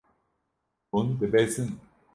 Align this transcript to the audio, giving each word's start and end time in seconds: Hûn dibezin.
Hûn 0.91 1.07
dibezin. 1.19 1.69